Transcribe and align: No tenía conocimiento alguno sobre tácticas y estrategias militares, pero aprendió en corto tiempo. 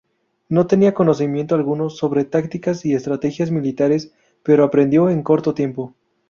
No 0.49 0.65
tenía 0.65 0.95
conocimiento 0.95 1.53
alguno 1.53 1.91
sobre 1.91 2.25
tácticas 2.25 2.83
y 2.85 2.95
estrategias 2.95 3.51
militares, 3.51 4.11
pero 4.41 4.63
aprendió 4.63 5.11
en 5.11 5.21
corto 5.21 5.53
tiempo. 5.53 5.93